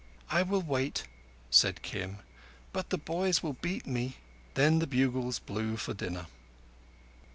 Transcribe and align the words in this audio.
"I 0.31 0.41
will 0.41 0.63
wait," 0.63 1.03
said 1.51 1.83
Kim, 1.83 2.17
"but 2.73 2.89
the 2.89 2.97
boys 2.97 3.43
will 3.43 3.53
beat 3.53 3.85
me." 3.85 4.17
Then 4.55 4.79
the 4.79 4.87
bugles 4.87 5.37
blew 5.37 5.77
for 5.77 5.93
dinner. 5.93 6.25